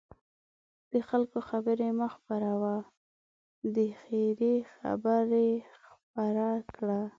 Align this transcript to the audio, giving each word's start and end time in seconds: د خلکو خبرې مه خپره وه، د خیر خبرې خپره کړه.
د 0.91 0.93
خلکو 1.09 1.37
خبرې 1.49 1.89
مه 1.97 2.07
خپره 2.15 2.51
وه، 2.61 2.75
د 3.75 3.77
خیر 4.01 4.39
خبرې 4.75 5.49
خپره 5.81 6.47
کړه. 6.75 7.01